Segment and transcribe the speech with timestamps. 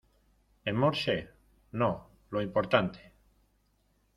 [0.65, 1.29] en morse?
[1.73, 2.09] no.
[2.31, 3.01] lo importante